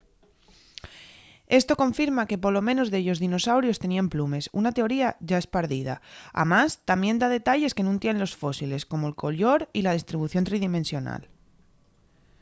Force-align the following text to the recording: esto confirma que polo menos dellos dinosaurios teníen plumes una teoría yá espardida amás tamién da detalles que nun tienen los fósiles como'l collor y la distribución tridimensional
esto 1.59 1.73
confirma 1.83 2.27
que 2.29 2.41
polo 2.43 2.61
menos 2.69 2.87
dellos 2.93 3.21
dinosaurios 3.25 3.79
teníen 3.83 4.11
plumes 4.13 4.45
una 4.59 4.71
teoría 4.77 5.07
yá 5.29 5.37
espardida 5.43 5.95
amás 6.43 6.71
tamién 6.89 7.19
da 7.21 7.33
detalles 7.37 7.75
que 7.75 7.85
nun 7.85 8.01
tienen 8.01 8.23
los 8.25 8.37
fósiles 8.43 8.87
como'l 8.91 9.19
collor 9.23 9.59
y 9.77 9.79
la 9.83 9.95
distribución 9.97 10.43
tridimensional 10.49 11.21